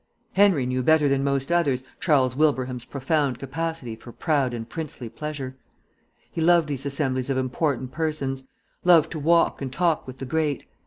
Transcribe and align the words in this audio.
Henry 0.33 0.65
knew 0.65 0.81
better 0.81 1.07
than 1.07 1.23
most 1.23 1.51
others 1.51 1.83
Charles 1.99 2.35
Wilbraham's 2.35 2.85
profound 2.85 3.37
capacity 3.37 3.95
for 3.95 4.11
proud 4.11 4.51
and 4.51 4.67
princely 4.67 5.09
pleasure. 5.09 5.55
He 6.31 6.41
loved 6.41 6.67
these 6.69 6.87
assemblies 6.87 7.29
of 7.29 7.37
important 7.37 7.91
persons; 7.91 8.45
loved 8.83 9.11
to 9.11 9.19
walk 9.19 9.61
and 9.61 9.71
talk 9.71 10.07
with 10.07 10.17
the 10.17 10.25
great. 10.25 10.65